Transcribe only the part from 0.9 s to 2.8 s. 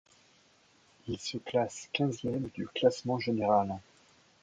Il se classe quinzième du